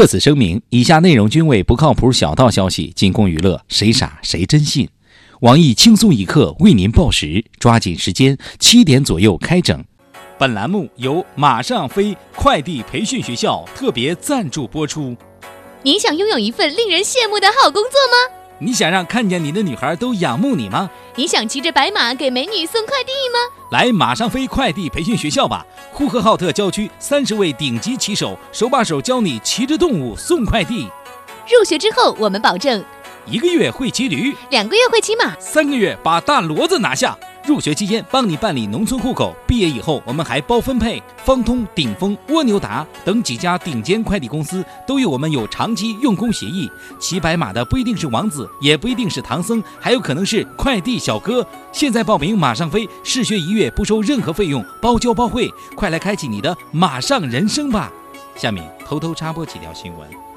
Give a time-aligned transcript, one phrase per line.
[0.00, 4.88] 特此声明：以下内容均为不靠谱小道消息，仅供娱乐，谁傻谁真信。
[5.40, 9.84] 网易轻松一刻为您报时，抓紧时间，七点左右开整。
[10.38, 15.14] 本栏目由马上飞快递培训学校特别赞助播出。
[15.82, 18.39] 您想拥有一份令人羡慕的好工作吗？
[18.62, 20.90] 你想让看见你的女孩都仰慕你吗？
[21.14, 23.38] 你想骑着白马给美女送快递吗？
[23.70, 25.64] 来马上飞快递培训学校吧！
[25.90, 30.90] 呼和浩特郊区三十位顶级骑手，手把手教你骑着动物送快递。
[31.48, 32.84] 入学之后，我们保证
[33.24, 37.16] 一个月会骑驴，两个月会骑马，三个月把大骡子拿下。
[37.50, 41.02] 入学期间帮你办理农村户口，毕业以后我们还包分配。
[41.24, 46.70] 方通、顶峰、蜗牛达等几家顶尖快递公司都与我们有长期用工协议。
[47.00, 51.44] 骑白马的不一定是王子，也不一定是唐僧，还有可能是快递小哥。
[51.72, 57.90] 现在报名马上飞，试学一月不收任何费用，包教包会，快来开启你的马上人生吧！
[58.36, 60.29] 下面偷偷插播几条新闻。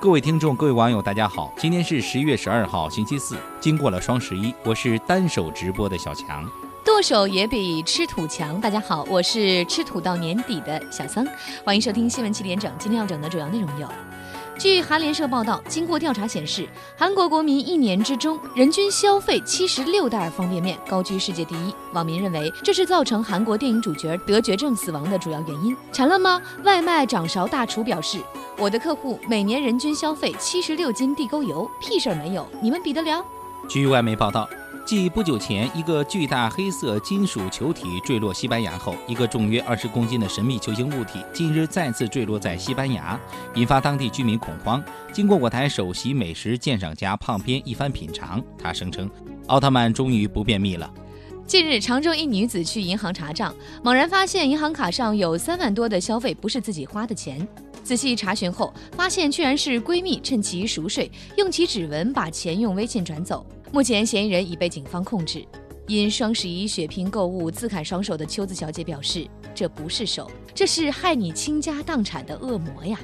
[0.00, 1.52] 各位听众，各位网友，大家好！
[1.56, 3.36] 今天是十一月十二号，星期四。
[3.60, 6.48] 经过了双十一，我是单手直播的小强。
[6.84, 8.60] 剁手也比吃土强。
[8.60, 11.26] 大家好，我是吃土到年底的小桑。
[11.64, 12.72] 欢迎收听新闻七点整。
[12.78, 13.88] 今天要整的主要内容有：
[14.58, 21.72] 据韩联社报道，经过调查显示，韩国国民一年之中人均消费七十六袋方便面，高居世界第一。
[21.92, 25.76] 网民认为这是造成韩国电影主角得绝症死亡的主要原因。
[25.92, 26.42] 馋了吗？
[26.64, 28.18] 外卖掌勺大厨表示。
[28.56, 33.24] 我的客户每年人均消费七十六斤地沟油，屁事儿没有，你们比得了？
[33.68, 34.48] 据外媒报道，
[34.88, 43.20] 继不久前一个巨大黑色金属球体坠落西班牙后，一个重约二十公斤的神秘球形物体近日再次坠落在西班牙，
[43.54, 44.82] 引发当地居民恐慌。
[45.12, 49.10] 经过我台首席美食鉴赏家胖编一番品尝，他声称
[49.48, 50.90] 奥特曼终于不便秘了。
[51.46, 57.46] 近日，常州一女子去银行查账，猛然发现银行卡上有三万多的消费不是自己花的钱。
[57.84, 63.46] 仔细查询后，发现居然是闺蜜趁其熟睡，用其指纹把钱用微信转走。
[63.72, 65.44] 目前嫌疑人已被警方控制。
[65.86, 73.00] 因双十一血拼购物自砍双手的秋子小姐表示：“这不是手，这是害你倾家荡产的恶魔呀！”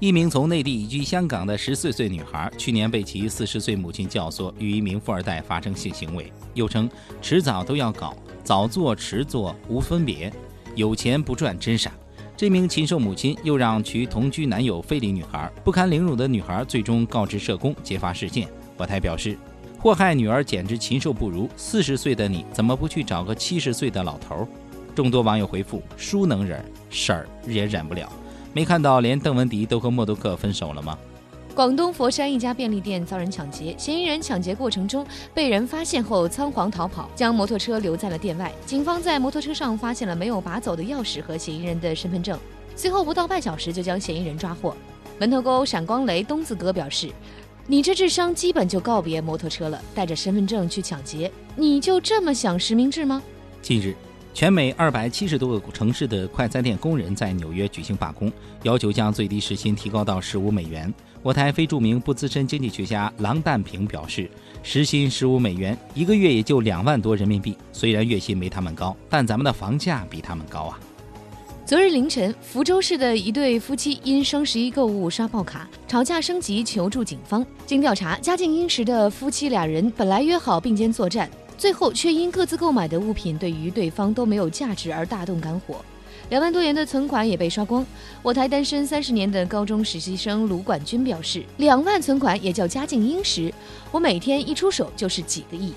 [0.00, 6.86] 一名从内地移居香港的十四岁女孩，去年被其四十岁母亲教唆与一名富二代发生性行为，又称
[7.22, 10.30] 迟早都要搞，早做迟做无分别，
[10.74, 11.90] 有钱不赚真傻。
[12.36, 18.46] 这名禽兽母亲又让其同居男友非礼女孩，不堪凌辱的女孩最终告知社工揭发事件。
[18.76, 19.38] 我台表示，
[19.86, 21.48] 祸害女儿简直禽兽不如。
[21.56, 24.44] 四十岁的你怎么不去找个七十岁的老头？
[24.96, 26.60] 众多网友回复：叔能忍，
[26.90, 28.10] 婶儿也忍不了。
[28.52, 30.98] 没看到连邓文迪都和默多克分手了吗？
[31.54, 38.50] 广东佛山一家便利店遭人抢劫，嫌疑人抢劫过程中被人发现后仓皇逃跑，将摩托车留在了店外。
[38.66, 42.36] 警方在摩托车上发现了没有拔走的钥匙和嫌疑人的身份证，
[42.74, 44.76] 随后不到半小时就将嫌疑人抓获。
[45.18, 47.08] 门头沟闪光雷东子哥表示
[47.68, 53.22] ：“你这智商基本就告别摩托车了，带着身份证去抢劫，你就这么想实名制吗？”
[53.60, 53.94] 近日。
[54.32, 58.30] 全美二百七十多个城市的快餐店工人在纽约举行罢工，
[58.64, 60.92] 要求将最低时薪提高到十五美元。
[61.22, 64.30] 我台非著名不资深经济学家郎淡平表示，
[64.62, 67.56] 时薪十五美元，一个月也就两万多人民币。
[67.72, 70.78] 虽然月薪没他们高，但咱们的房价比他们高啊。
[71.66, 77.44] 昨日凌晨，福州市的一对夫妻因双十一购物刷爆卡，吵架升级，求助警方。
[77.66, 81.28] 经调查，家境殷实的夫妻俩人本来约好并肩作战。
[81.58, 85.84] 最后却因各自购买的物品对于对方都没有价值而大动肝火，
[86.28, 87.84] 两万多元的存款也被刷光。
[88.22, 93.52] 我台单身三十年的高中实习生卢冠军表示：“两万存款也叫家境殷实，
[93.90, 95.72] 我每天一出手就是几个亿。”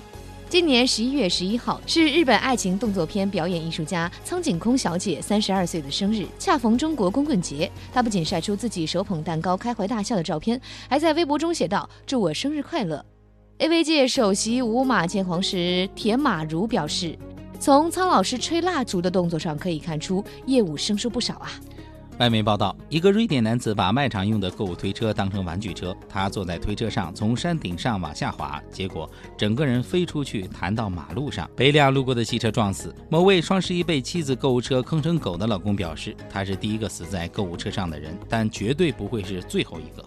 [0.50, 13.06] 今年十一月十一号是日本爱情动作片表演艺术家苍井空小姐三十二岁的生日，恰逢中国光棍节，她不仅晒出自己手捧蛋糕开怀大笑的照片，还在微博中写道：“祝我生日快乐。”
[13.60, 17.16] AV 界首席舞马剑皇师田马如表示，
[17.60, 21.52] 从苍老师吹蜡烛的动作上可以看出，业务生疏不少啊。
[22.20, 32.94] 外媒报道，一个瑞典男子把卖场用的购物推车当成玩具车，他坐在推车上从山顶上往下滑，结果整个人飞出去，弹到马路上，被辆路过的汽车撞死。
[33.08, 40.04] 某位双十一被妻子购物车坑成狗的老公表示，他是第一个死在购物车上的人，但绝对不会是最后一个。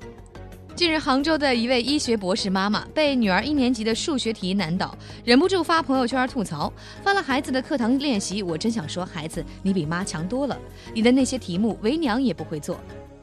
[0.76, 6.72] 近日，杭州的一位医学博士妈妈被女儿一年级的数学题难倒，忍不住发朋友圈吐槽
[7.04, 10.58] ：“发了孩子的课堂练习，我真想说，孩子，你比妈强多了，
[10.92, 12.80] 你的那些题目，为娘也不会做。”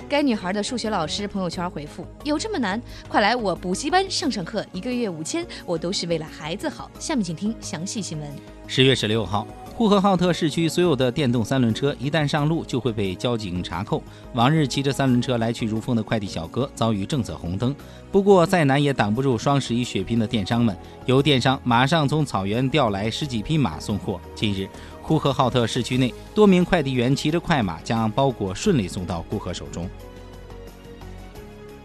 [0.08, 2.80] 该女孩的数学老师朋友圈回复：“有这么难？
[3.08, 8.28] 快来我补习班上上课，一个月五千，我都是为了孩子好。”下面请听详细新闻。
[8.68, 9.44] 十月十六号。
[9.80, 14.02] 呼和浩特市区所有的电动三轮车一旦上路，就会被交警查扣。
[14.34, 17.74] 往日骑着三轮车来去如风的快递小哥遭遇政策红灯。
[18.12, 24.20] 不过再难也挡不住双十一血拼的电商们，有电商马上从草原调来十几匹马送货。
[24.34, 24.68] 近日，
[25.00, 29.88] 呼和浩特市区内多名快递员骑着快马将包裹顺利送到顾客手中。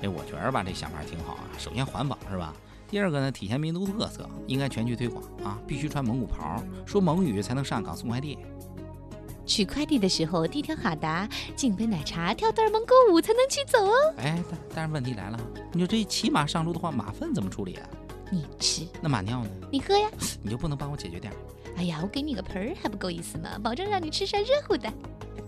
[0.02, 1.48] 哎，我觉得吧，这想法挺好啊。
[1.58, 2.54] 首先环保是吧？
[2.90, 5.60] 第二个呢，体现民族特色，应该全区推广啊！
[5.68, 8.38] 必须穿蒙古袍，说蒙语才能上岗送快递。
[9.46, 13.94] 取快递的时候，递条哈达，敬杯奶茶，跳段蒙古舞才能取走哦。
[14.18, 15.40] 哎，但但是问题来了，
[15.72, 17.90] 你说这骑马上路的话，马粪怎么处理啊？
[18.32, 19.50] 你吃，那马尿呢？
[19.72, 20.10] 你喝呀。
[20.42, 21.34] 你就不能帮我解决点？
[21.78, 23.60] 哎呀，我给你个盆儿还不够意思吗？
[23.62, 24.92] 保证让你吃上热乎的。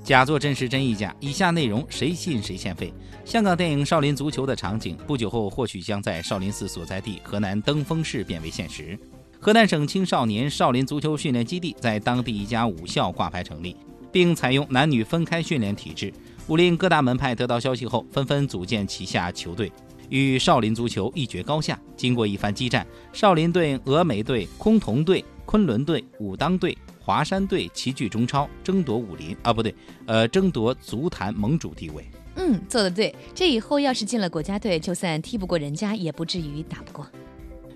[0.07, 2.93] 假作真实真亦假，以下内容谁信谁欠费。
[3.25, 8.97] 香港电影《少林足球》的场景，不久后或许将在少林寺所在地河南登封市变为现实。
[9.37, 13.75] 河南省青少年少林足球训练基地在当地一家武校挂牌成立，
[14.09, 16.13] 并采用男女分开训练体制。
[16.47, 19.69] 武林各大门派得到消息后，纷纷组建旗下球队，
[20.07, 21.77] 与少林足球一决高下。
[21.97, 26.77] 经过一番激战，少林队、峨眉队、崆峒队、昆仑队、武当队。
[27.07, 29.73] 华山队齐聚中超，争夺武林啊，不对，
[30.05, 32.05] 呃，争夺足坛盟主地位。
[32.35, 33.15] 嗯，做的对。
[33.33, 37.07] 这以后要是进了国家队，就算踢不过人家，也不至于打不过。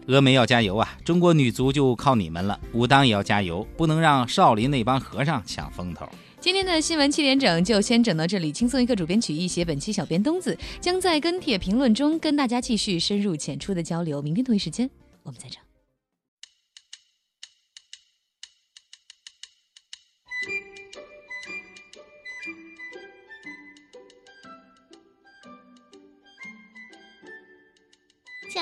[0.06, 0.98] 峨眉要加油啊！
[1.06, 2.60] 中国女足就靠你们了。
[2.74, 6.06] 武当也要加油，不能让少林那帮和尚抢风头。
[6.42, 8.52] 今天的新闻七点整就先整到这里。
[8.52, 14.22] 轻松一刻，主编曲艺，写本期小编东子将在跟帖评论中跟大家继续深入浅出的交流。
[14.22, 14.90] 明天同一时间，
[15.24, 15.58] 我们再整。
[28.52, 28.62] 强，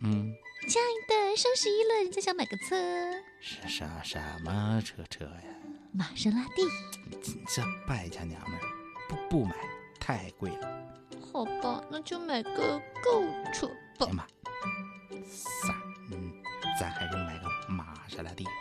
[0.00, 0.32] 嗯，
[0.68, 2.76] 亲爱的，双十一了，人家想买个车，
[3.40, 5.42] 是啥什么车车呀？
[5.92, 6.62] 玛莎拉蒂。
[7.48, 8.62] 这败家娘们儿，
[9.08, 9.56] 不不买，
[9.98, 10.68] 太贵了。
[11.32, 13.66] 好吧，那就买个购物车
[13.98, 14.06] 吧。
[14.12, 14.24] 妈，
[15.26, 15.74] 三，
[16.12, 16.32] 嗯，
[16.78, 18.44] 咱还是买个玛莎拉蒂。
[18.44, 18.59] 哼。